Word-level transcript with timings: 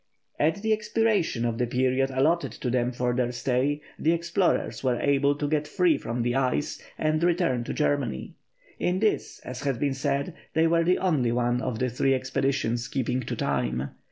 At 0.39 0.63
the 0.63 0.73
expiration 0.73 1.45
of 1.45 1.59
the 1.59 1.67
period 1.67 2.09
allotted 2.09 2.53
to 2.53 2.71
them 2.71 2.91
for 2.91 3.13
their 3.13 3.31
stay, 3.31 3.81
the 3.99 4.13
explorers 4.13 4.83
were 4.83 4.99
able 4.99 5.35
to 5.35 5.47
get 5.47 5.67
free 5.67 5.95
from 5.95 6.23
the 6.23 6.33
ice, 6.33 6.81
and 6.97 7.21
return 7.23 7.63
to 7.65 7.73
Germany. 7.75 8.33
In 8.79 8.97
this, 8.97 9.41
as 9.41 9.61
has 9.61 9.77
been 9.77 9.93
said, 9.93 10.33
they 10.55 10.65
were 10.65 10.83
the 10.83 10.97
only 10.97 11.31
one 11.31 11.61
of 11.61 11.77
the 11.77 11.87
three 11.91 12.15
expeditions 12.15 12.87
keeping 12.87 13.19
to 13.19 13.35
time. 13.35 13.91